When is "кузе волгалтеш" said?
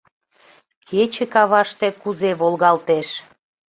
2.01-3.09